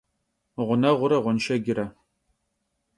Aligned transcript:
Ğuneğure 0.65 1.17
ğuenşşecre. 1.23 1.85